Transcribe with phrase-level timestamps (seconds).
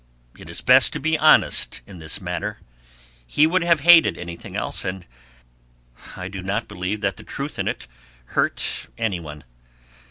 [0.35, 2.57] It is best to be honest in this matter;
[3.27, 5.05] he would have hated anything else, and
[6.17, 7.81] I do not believe that the truth in it
[8.25, 9.43] can hurt any one.